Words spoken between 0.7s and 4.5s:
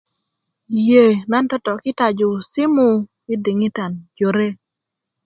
yee nan totokitaju simu yi diŋitan jore